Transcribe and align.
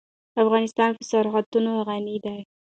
افغانستان 0.43 0.89
په 0.97 1.03
سرحدونه 1.11 1.71
غني 1.87 2.17
دی. 2.25 2.39